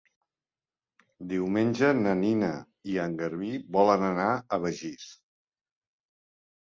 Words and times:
Diumenge 1.33 1.91
na 1.99 2.15
Nina 2.23 2.49
i 2.93 2.97
en 3.03 3.13
Garbí 3.21 3.51
volen 3.79 4.09
anar 4.09 4.29
a 4.57 4.63
Begís. 4.65 5.09